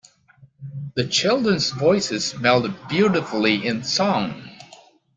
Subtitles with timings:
[0.95, 4.49] The children’s voices melded beautifully in song.